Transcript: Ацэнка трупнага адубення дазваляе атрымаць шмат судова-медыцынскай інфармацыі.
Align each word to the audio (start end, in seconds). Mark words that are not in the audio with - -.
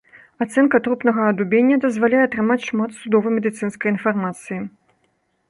Ацэнка 0.43 0.77
трупнага 0.87 1.21
адубення 1.33 1.77
дазваляе 1.83 2.23
атрымаць 2.29 2.59
шмат 2.69 2.91
судова-медыцынскай 3.03 3.89
інфармацыі. 3.95 4.59